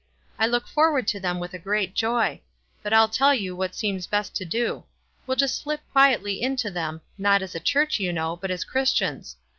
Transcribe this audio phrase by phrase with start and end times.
[0.39, 2.41] I look forward to them with a great joy;
[2.81, 4.83] but I'll tell you what seems best to do.
[5.27, 9.35] We'll just slip quietly into them, not as a church, you know, but as Christians.